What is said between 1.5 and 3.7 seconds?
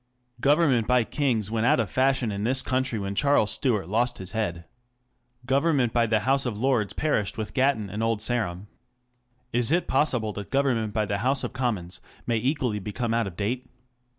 went out of fashion in this country when Charles